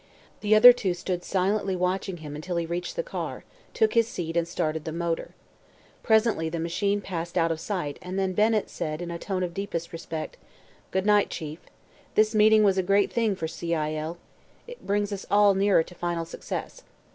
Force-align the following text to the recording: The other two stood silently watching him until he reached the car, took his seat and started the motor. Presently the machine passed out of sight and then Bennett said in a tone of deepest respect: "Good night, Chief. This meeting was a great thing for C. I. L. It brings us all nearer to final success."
The 0.39 0.55
other 0.55 0.73
two 0.73 0.95
stood 0.95 1.23
silently 1.23 1.75
watching 1.75 2.17
him 2.25 2.35
until 2.35 2.55
he 2.55 2.65
reached 2.65 2.95
the 2.95 3.03
car, 3.03 3.43
took 3.71 3.93
his 3.93 4.07
seat 4.07 4.35
and 4.35 4.47
started 4.47 4.83
the 4.83 4.91
motor. 4.91 5.35
Presently 6.01 6.49
the 6.49 6.59
machine 6.59 7.01
passed 7.01 7.37
out 7.37 7.51
of 7.51 7.59
sight 7.59 7.99
and 8.01 8.17
then 8.17 8.33
Bennett 8.33 8.67
said 8.67 9.03
in 9.03 9.11
a 9.11 9.19
tone 9.19 9.43
of 9.43 9.53
deepest 9.53 9.93
respect: 9.93 10.37
"Good 10.89 11.05
night, 11.05 11.29
Chief. 11.29 11.59
This 12.15 12.33
meeting 12.33 12.63
was 12.63 12.79
a 12.79 12.81
great 12.81 13.13
thing 13.13 13.35
for 13.35 13.47
C. 13.47 13.75
I. 13.75 13.93
L. 13.93 14.17
It 14.65 14.87
brings 14.87 15.11
us 15.13 15.27
all 15.29 15.53
nearer 15.53 15.83
to 15.83 15.93
final 15.93 16.25
success." 16.25 16.81